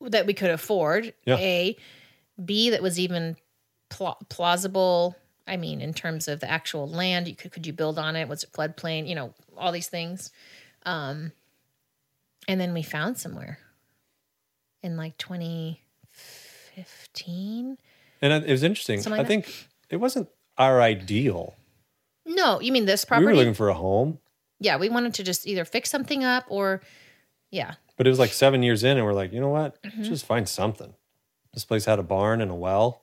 [0.00, 1.14] that we could afford.
[1.24, 1.38] Yeah.
[1.38, 1.76] A,
[2.44, 3.36] B, that was even
[3.88, 5.16] pla- plausible.
[5.46, 8.28] I mean, in terms of the actual land, you could could you build on it?
[8.28, 9.08] Was it floodplain?
[9.08, 10.30] You know, all these things.
[10.84, 11.32] Um,
[12.48, 13.58] and then we found somewhere
[14.82, 17.78] in like 2015.
[18.22, 19.02] And it was interesting.
[19.04, 20.28] Like I think it wasn't
[20.58, 21.54] our ideal.
[22.24, 23.26] No, you mean this property?
[23.26, 24.18] We were looking for a home,
[24.60, 26.80] yeah, we wanted to just either fix something up or,
[27.50, 29.82] yeah, but it was like seven years in, and we're like, you know what?
[29.82, 30.02] Mm-hmm.
[30.02, 30.92] Just find something.
[31.54, 33.02] This place had a barn and a well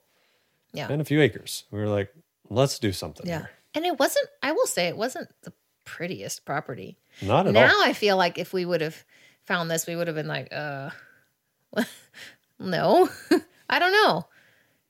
[0.72, 0.86] yeah.
[0.90, 1.64] and a few acres.
[1.72, 2.14] We were like,
[2.48, 3.38] let's do something Yeah.
[3.38, 3.50] here.
[3.74, 5.52] And it wasn't, I will say, it wasn't the
[5.84, 6.96] prettiest property.
[7.20, 7.66] Not at now all.
[7.66, 9.04] Now I feel like if we would have
[9.42, 10.90] found this, we would have been like, uh,
[12.58, 13.08] no,
[13.68, 14.26] I don't know.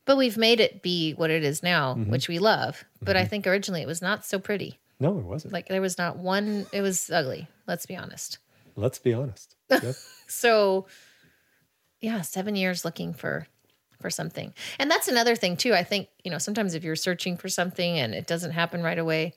[0.05, 2.11] But we've made it be what it is now, Mm-hmm.
[2.11, 2.85] which we love.
[3.01, 4.79] But I think originally it was not so pretty.
[5.01, 5.53] No, it wasn't.
[5.53, 7.49] Like there was not one, it was ugly.
[7.67, 8.39] Let's be honest.
[8.77, 9.57] let's be honest.
[9.71, 9.95] Yep.
[10.27, 10.87] So,
[12.01, 13.47] yeah, seven years looking for
[14.01, 15.75] for something, and that's another thing too.
[15.75, 18.99] I think you know sometimes if you're searching for something and it doesn't happen right
[18.99, 19.35] away,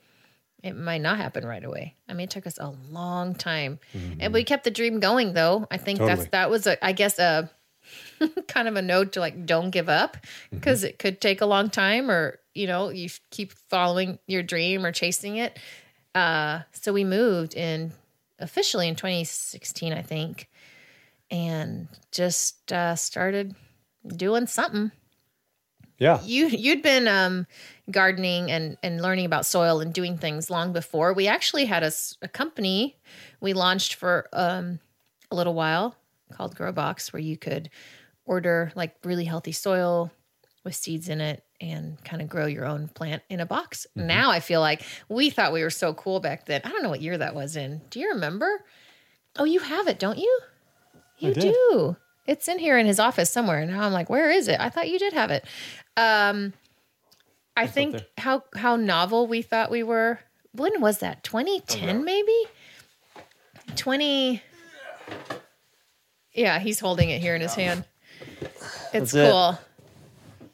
[0.64, 1.96] it might not happen right away.
[2.10, 4.34] I mean, it took us a long time, and mm-hmm.
[4.34, 5.34] we kept the dream going.
[5.34, 7.50] Though I think that's that was a I guess a
[8.48, 10.18] kind of a note to like don't give up
[10.52, 10.90] because mm-hmm.
[10.90, 14.92] it could take a long time, or you know you keep following your dream or
[14.92, 15.58] chasing it.
[16.16, 17.94] Uh, so we moved in
[18.40, 20.50] officially in 2016, I think,
[21.30, 23.56] and just uh, started
[24.08, 24.92] doing something.
[26.00, 26.22] Yeah.
[26.24, 27.48] You you'd been um,
[27.90, 31.14] gardening and and learning about soil and doing things long before.
[31.14, 32.98] We actually had a company
[33.42, 34.80] we launched for um,
[35.32, 35.96] a little while
[36.32, 37.70] called Growbox, where you could
[38.26, 40.12] order like really healthy soil
[40.68, 43.88] with seeds in it and kind of grow your own plant in a box.
[43.96, 46.62] Now I feel like we thought we were so cool back then.
[46.66, 47.82] I don't know what year that was in.
[47.90, 48.64] Do you remember?
[49.38, 50.40] Oh, you have it, don't you?
[51.20, 51.96] You do.
[52.28, 53.60] It's in here in his office somewhere.
[53.60, 54.60] And now I'm like, where is it?
[54.60, 55.46] I thought you did have it.
[55.96, 56.54] Um,
[57.56, 60.20] I think how how novel we thought we were.
[60.52, 61.24] When was that?
[61.24, 62.44] 2010 maybe?
[63.76, 64.42] 20
[66.34, 67.86] Yeah, he's holding it here in his hand.
[68.94, 69.52] It's That's cool.
[69.52, 69.60] It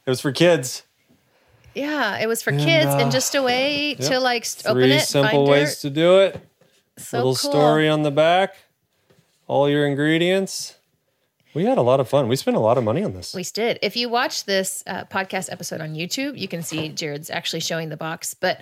[0.10, 0.84] was for kids.
[1.74, 4.94] Yeah, it was for kids uh, and just a way to like st- open Three
[4.94, 6.40] it, simple ways to do it.
[6.98, 7.52] So Little cool.
[7.52, 8.56] story on the back.
[9.48, 10.76] All your ingredients.
[11.56, 12.28] We had a lot of fun.
[12.28, 13.34] We spent a lot of money on this.
[13.34, 13.80] We did.
[13.82, 17.90] If you watch this uh, podcast episode on YouTube, you can see Jared's actually showing
[17.90, 18.34] the box.
[18.34, 18.62] But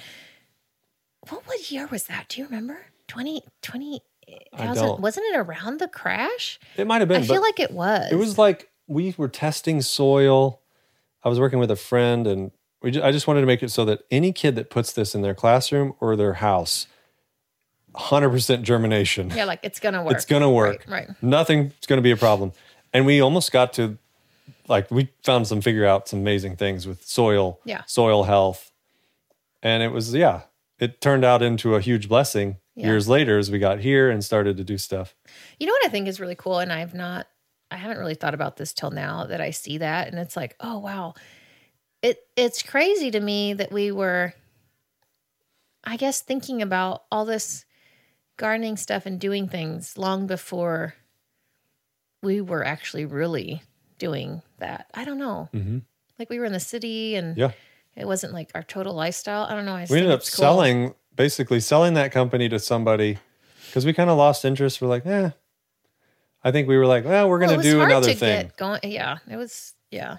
[1.30, 2.30] what what year was that?
[2.30, 2.86] Do you remember?
[3.08, 4.02] 20, 20
[4.54, 5.02] I don't.
[5.02, 6.60] wasn't it around the crash?
[6.78, 7.22] It might have been.
[7.22, 8.12] I feel like it was.
[8.12, 10.61] it was like we were testing soil.
[11.24, 12.92] I was working with a friend, and we.
[12.92, 15.22] Just, I just wanted to make it so that any kid that puts this in
[15.22, 16.88] their classroom or their house,
[17.96, 19.30] hundred percent germination.
[19.30, 20.14] yeah, like it's gonna work.
[20.16, 20.86] It's gonna work.
[20.88, 21.08] Right.
[21.10, 21.24] right.
[21.24, 22.54] Nothing's gonna be a problem.
[22.94, 23.98] And we almost got to,
[24.68, 27.60] like, we found some figure out some amazing things with soil.
[27.64, 27.84] Yeah.
[27.86, 28.72] Soil health,
[29.62, 30.42] and it was yeah.
[30.80, 32.88] It turned out into a huge blessing Yeah.
[32.88, 35.14] years later as we got here and started to do stuff.
[35.60, 37.28] You know what I think is really cool, and I've not,
[37.72, 40.56] I haven't really thought about this till now that I see that, and it's like,
[40.60, 41.14] oh wow,
[42.02, 44.34] it it's crazy to me that we were,
[45.84, 47.66] I guess, thinking about all this
[48.38, 50.96] gardening stuff and doing things long before
[52.22, 53.62] we were actually really
[53.98, 54.88] doing that.
[54.94, 55.80] I don't know, Mm-hmm.
[56.20, 57.52] like we were in the city, and Yeah.
[57.96, 59.44] it wasn't like our total lifestyle.
[59.44, 59.76] I don't know.
[59.76, 60.26] I we ended up cool.
[60.26, 63.18] selling basically selling that company to somebody
[63.68, 64.82] because we kind of lost interest.
[64.82, 65.32] We're like, eh.
[66.44, 68.14] I think we were like, well, we're Well, going it was to do hard another
[68.14, 68.42] to thing.
[68.48, 68.80] Get going.
[68.84, 69.74] Yeah, it was.
[69.92, 70.18] Yeah.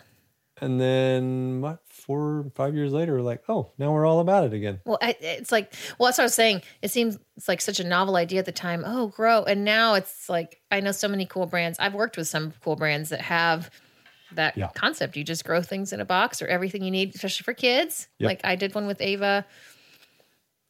[0.61, 1.81] And then what?
[1.89, 4.81] Four, five years later, we're like, oh, now we're all about it again.
[4.85, 6.63] Well, I, it's like, well, that's what I was saying.
[6.83, 8.83] It seems it's like such a novel idea at the time.
[8.87, 9.43] Oh, grow.
[9.45, 11.79] And now it's like, I know so many cool brands.
[11.81, 13.71] I've worked with some cool brands that have
[14.33, 14.69] that Yeah.
[14.75, 15.17] concept.
[15.17, 18.09] You just grow things in a box or everything you need, especially for kids.
[18.19, 18.29] Yep.
[18.29, 19.45] Like I did one with Ava.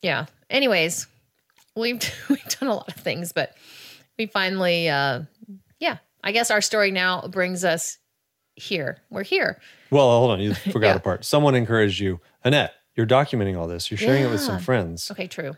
[0.02, 0.26] Yeah.
[0.50, 1.06] Anyways,
[1.76, 3.54] we've, we've done a lot of things, but
[4.18, 5.22] we finally, uh,
[5.82, 7.98] yeah, I guess our story now brings us
[8.54, 8.98] here.
[9.10, 9.60] We're here.
[9.90, 10.94] Well, hold on, you forgot Yeah.
[10.96, 11.24] a part.
[11.24, 12.72] Someone encouraged you, Annette.
[12.94, 13.90] You're documenting all this.
[13.90, 15.10] You're sharing it with some friends.
[15.10, 15.54] Okay, true.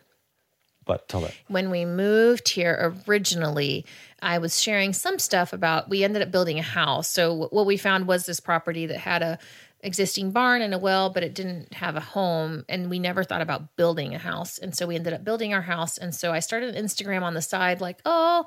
[0.87, 1.35] But tell that.
[1.49, 3.85] when we moved here originally,
[4.23, 7.09] I was sharing some stuff about we ended up building a house.
[7.09, 9.39] So what we found was this property that had a
[9.81, 13.43] existing barn and a well, but it didn't have a home and we never thought
[13.43, 14.59] about building a house.
[14.59, 17.35] And so we ended up building our house and so I started an Instagram on
[17.35, 18.47] the side like, "Oh,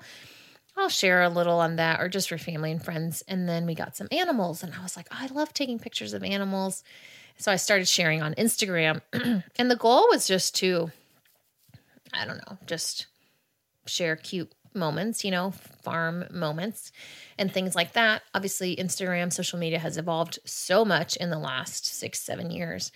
[0.77, 3.75] I'll share a little on that or just for family and friends." And then we
[3.75, 6.83] got some animals and I was like, oh, "I love taking pictures of animals."
[7.37, 9.01] So I started sharing on Instagram
[9.57, 10.91] and the goal was just to
[12.13, 13.07] I don't know, just
[13.85, 16.91] share cute moments, you know, farm moments
[17.37, 18.21] and things like that.
[18.33, 22.91] Obviously, Instagram, social media has evolved so much in the last six, seven years.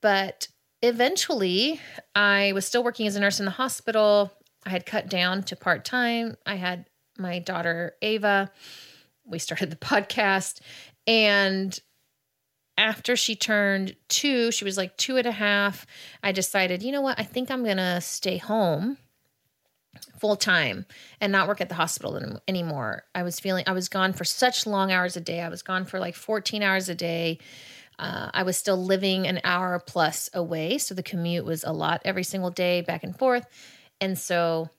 [0.00, 0.48] But
[0.82, 1.80] eventually,
[2.14, 4.32] I was still working as a nurse in the hospital.
[4.66, 6.36] I had cut down to part time.
[6.44, 6.86] I had
[7.18, 8.50] my daughter, Ava.
[9.24, 10.60] We started the podcast.
[11.06, 11.78] And
[12.78, 15.86] after she turned two, she was like two and a half.
[16.22, 17.18] I decided, you know what?
[17.18, 18.96] I think I'm going to stay home
[20.18, 20.86] full time
[21.20, 23.04] and not work at the hospital an- anymore.
[23.14, 25.40] I was feeling, I was gone for such long hours a day.
[25.40, 27.38] I was gone for like 14 hours a day.
[27.98, 30.78] Uh, I was still living an hour plus away.
[30.78, 33.46] So the commute was a lot every single day, back and forth.
[34.00, 34.70] And so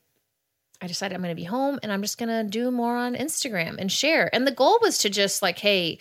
[0.83, 3.15] I decided I'm going to be home and I'm just going to do more on
[3.15, 4.29] Instagram and share.
[4.35, 5.97] And the goal was to just like, hey,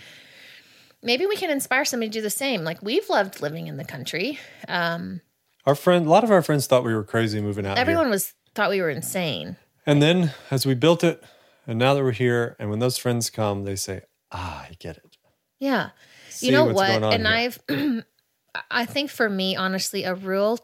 [1.05, 2.65] maybe we can inspire somebody to do the same.
[2.65, 4.41] Like we've loved living in the country.
[4.67, 5.21] Um,
[5.67, 8.11] Our friend, a lot of our friends thought we were crazy moving out everyone here.
[8.11, 9.57] was thought we were insane.
[9.87, 11.23] And then as we built it,
[11.65, 14.97] and now that we're here, and when those friends come, they say, "Ah, I get
[14.97, 15.17] it."
[15.61, 15.91] Yeah.
[16.29, 16.91] See you know what?
[17.05, 17.53] And here.
[17.69, 18.05] I've,
[18.71, 20.59] I think for me, honestly, a real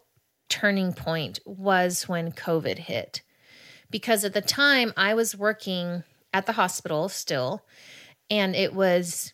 [0.49, 3.23] turning point was when COVID hit.
[3.91, 7.65] Because at the time I was working at the hospital still,
[8.31, 9.33] and it was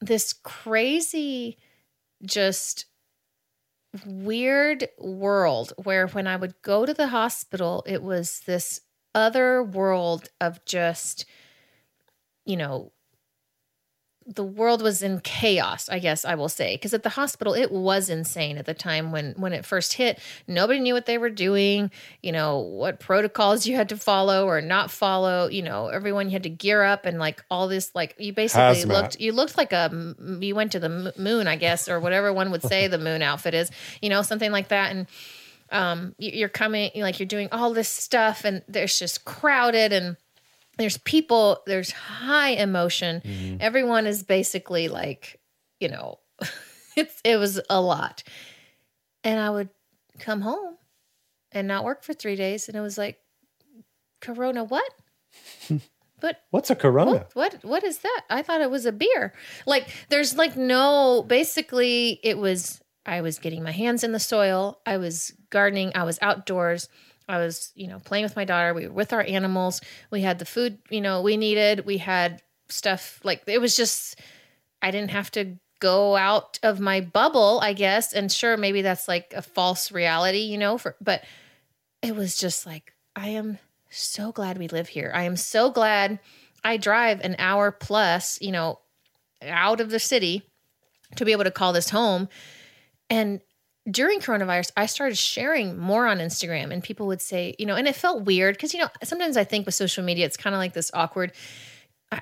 [0.00, 1.58] this crazy,
[2.24, 2.86] just
[4.06, 8.80] weird world where when I would go to the hospital, it was this
[9.14, 11.26] other world of just,
[12.44, 12.92] you know,
[14.26, 17.70] the world was in chaos i guess i will say because at the hospital it
[17.70, 21.30] was insane at the time when when it first hit nobody knew what they were
[21.30, 21.90] doing
[22.22, 26.32] you know what protocols you had to follow or not follow you know everyone you
[26.32, 28.88] had to gear up and like all this like you basically Hazmat.
[28.88, 32.50] looked you looked like a you went to the moon i guess or whatever one
[32.50, 35.06] would say the moon outfit is you know something like that and
[35.70, 40.16] um you're coming like you're doing all this stuff and there's just crowded and
[40.82, 43.22] there's people there's high emotion.
[43.24, 43.56] Mm-hmm.
[43.60, 45.40] Everyone is basically like
[45.80, 46.18] you know
[46.96, 48.22] it's it was a lot.
[49.24, 49.68] And i would
[50.18, 50.76] come home
[51.52, 53.18] and not work for three days and it was like
[54.20, 54.92] corona what?
[56.20, 57.10] But What's a Corona?
[57.10, 58.20] what, what what is that?
[58.30, 59.32] I thought it was a beer.
[59.66, 64.80] Like there's like no basically it was i was getting my hands in the soil.
[64.86, 65.90] I was gardening.
[65.96, 66.88] I was outdoors
[67.32, 68.74] i was you know playing with my daughter.
[68.74, 69.80] We were with our animals.
[70.10, 71.86] We had the food you know we needed.
[71.86, 74.20] We had stuff like it was just
[74.80, 78.12] i didn't have to go out of my bubble i guess.
[78.12, 81.24] And sure maybe that's like a false reality you know for but
[82.02, 83.58] it was just like i am
[83.90, 85.12] so glad we live here.
[85.14, 86.18] I am so glad
[86.64, 88.78] i drive an hour plus you know
[89.42, 90.42] out of the city
[91.16, 92.28] to be able to call this home.
[93.10, 93.40] And
[93.90, 97.88] during coronavirus i started sharing more on instagram and people would say you know and
[97.88, 100.58] it felt weird because you know sometimes i think with social media it's kind of
[100.58, 101.32] like this awkward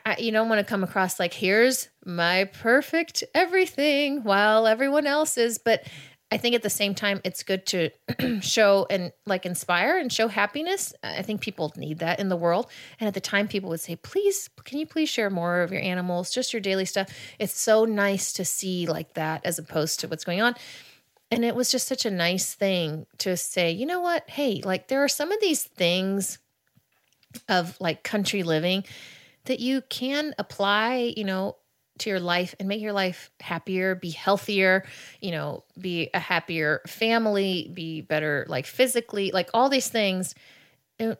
[0.06, 5.36] I, you don't want to come across like here's my perfect everything while everyone else
[5.36, 5.84] is but
[6.30, 7.90] i think at the same time it's good to
[8.40, 10.94] show and like inspire and show happiness.
[11.02, 12.70] I think people need that in the world.
[12.98, 15.82] And at the time people would say please can you please share more of your
[15.82, 17.08] animals just your daily stuff?
[17.38, 20.54] It's so nice to see like that as opposed to what's going on
[21.30, 24.88] and it was just such a nice thing to say you know what hey like
[24.88, 26.38] there are some of these things
[27.48, 28.84] of like country living
[29.44, 31.56] that you can apply, you know,
[31.98, 34.84] to your life and make your life happier, be healthier,
[35.20, 40.34] you know, be a happier family, be better like physically, like all these things.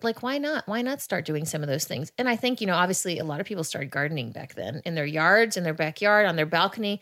[0.02, 0.66] Like, why not?
[0.68, 2.12] Why not start doing some of those things?
[2.18, 4.94] And I think, you know, obviously a lot of people started gardening back then in
[4.94, 7.00] their yards, in their backyard, on their balcony.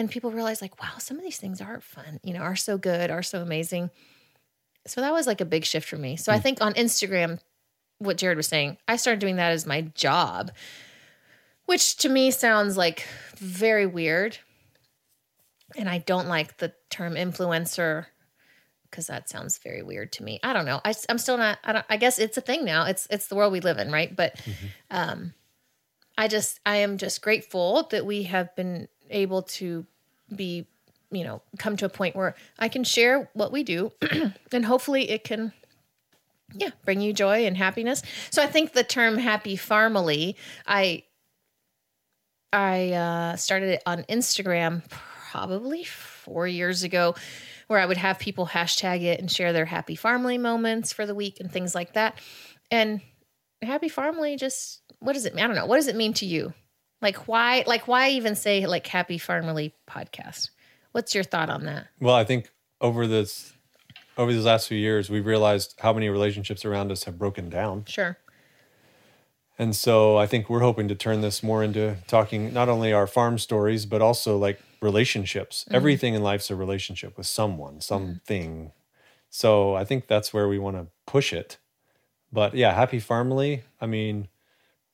[0.00, 2.78] And people realize like, wow, some of these things are fun, you know, are so
[2.78, 3.90] good, are so amazing.
[4.86, 6.16] So that was like a big shift for me.
[6.16, 7.38] So I think on Instagram,
[7.98, 10.52] what Jared was saying, I started doing that as my job,
[11.66, 14.38] which to me sounds like very weird.
[15.76, 18.06] And I don't like the term influencer
[18.84, 20.40] because that sounds very weird to me.
[20.42, 20.80] I don't know.
[20.82, 21.58] I, am still not.
[21.62, 22.86] I, don't, I guess it's a thing now.
[22.86, 24.16] It's it's the world we live in, right?
[24.16, 24.40] But
[24.90, 25.34] um,
[26.16, 29.86] I just I am just grateful that we have been able to
[30.34, 30.66] be,
[31.10, 33.92] you know, come to a point where I can share what we do,
[34.52, 35.52] and hopefully it can
[36.54, 38.02] yeah, bring you joy and happiness.
[38.30, 40.34] So I think the term happy farmily,
[40.66, 41.04] I
[42.52, 47.14] I uh, started it on Instagram probably four years ago,
[47.68, 51.14] where I would have people hashtag it and share their happy farmily moments for the
[51.14, 52.18] week and things like that.
[52.70, 53.00] And
[53.62, 55.34] happy farmily, just what does it?
[55.34, 55.44] Mean?
[55.44, 55.66] I don't know.
[55.66, 56.52] What does it mean to you?
[57.02, 57.64] Like why?
[57.66, 60.50] Like why even say like happy farmily podcast?
[60.92, 61.88] What's your thought on that?
[62.00, 63.52] Well, I think over this
[64.16, 67.84] over these last few years, we've realized how many relationships around us have broken down.
[67.86, 68.18] Sure.
[69.58, 73.06] And so I think we're hoping to turn this more into talking not only our
[73.06, 75.64] farm stories, but also like relationships.
[75.64, 75.74] Mm-hmm.
[75.74, 78.56] Everything in life's a relationship with someone, something.
[78.56, 78.68] Mm-hmm.
[79.28, 81.58] So I think that's where we want to push it.
[82.32, 83.62] But yeah, happy farmily.
[83.80, 84.28] I mean,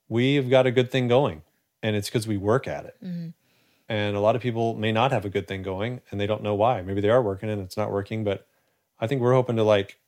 [0.09, 1.43] we've got a good thing going,
[1.87, 2.97] and it's because we work at it.
[3.03, 3.29] Mm-hmm.
[3.89, 6.43] And a lot of people may not have a good thing going and they don't
[6.43, 6.83] know why.
[6.83, 8.49] Maybe they are working and it's not working, but
[8.99, 10.01] I think we're hoping to like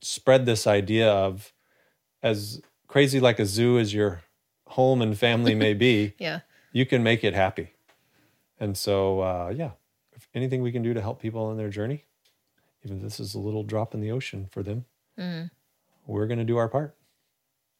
[0.00, 1.52] spread this idea of
[2.22, 4.22] as crazy like a zoo as your
[4.68, 6.40] home and family may be, yeah,
[6.72, 7.72] you can make it happy.
[8.58, 9.72] And so, uh, yeah,
[10.14, 12.04] if anything we can do to help people on their journey,
[12.84, 14.86] even if this is a little drop in the ocean for them,
[15.18, 15.50] mm.
[16.06, 16.96] we're going to do our part.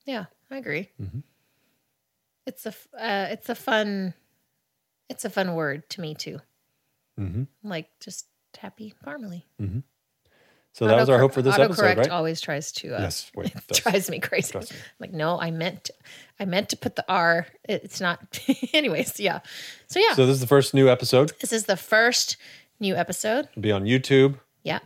[0.04, 0.90] Yeah, I agree.
[1.00, 1.20] Mm-hmm.
[2.46, 4.14] It's a uh, it's a fun
[5.08, 6.40] it's a fun word to me too.
[7.18, 7.44] Mm-hmm.
[7.62, 8.26] Like just
[8.58, 9.46] happy family.
[9.60, 9.80] Mm-hmm.
[10.74, 12.08] So that was our hope for this episode, right?
[12.08, 12.96] Always tries to.
[12.96, 14.58] Uh, yes, wait, it drives me crazy.
[14.58, 14.64] Me.
[15.00, 15.94] Like, no, I meant, to,
[16.40, 17.46] I meant to put the R.
[17.68, 18.40] It's not.
[18.72, 19.40] anyways, yeah.
[19.88, 20.14] So yeah.
[20.14, 21.32] So this is the first new episode.
[21.40, 22.38] This is the first
[22.80, 23.48] new episode.
[23.50, 24.38] It'll be on YouTube.
[24.62, 24.78] Yeah.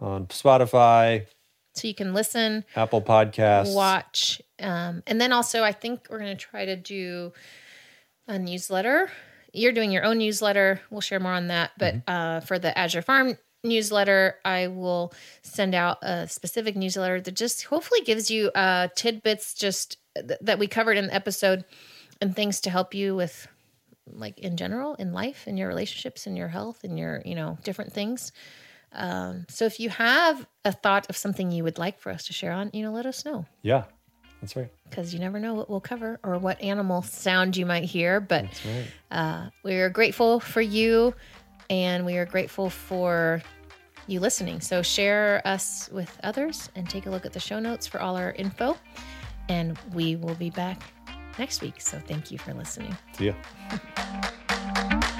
[0.00, 1.26] On Spotify.
[1.74, 2.64] So you can listen.
[2.74, 3.74] Apple Podcasts.
[3.74, 7.32] Watch, um, and then also I think we're going to try to do
[8.28, 9.10] a newsletter.
[9.52, 10.80] You're doing your own newsletter.
[10.90, 11.72] We'll share more on that.
[11.78, 12.10] But mm-hmm.
[12.10, 17.64] uh, for the Azure Farm newsletter, I will send out a specific newsletter that just
[17.64, 21.64] hopefully gives you uh, tidbits just th- that we covered in the episode
[22.20, 23.48] and things to help you with
[24.06, 27.58] like in general in life in your relationships in your health and your you know
[27.62, 28.32] different things
[28.92, 32.32] um, so if you have a thought of something you would like for us to
[32.32, 33.84] share on you know let us know yeah
[34.40, 37.84] that's right because you never know what we'll cover or what animal sound you might
[37.84, 38.86] hear but right.
[39.10, 41.14] uh, we're grateful for you
[41.68, 43.42] and we are grateful for
[44.10, 44.60] you listening.
[44.60, 48.16] So share us with others and take a look at the show notes for all
[48.16, 48.76] our info.
[49.48, 50.82] And we will be back
[51.38, 51.80] next week.
[51.80, 52.96] So thank you for listening.
[53.16, 55.10] See ya.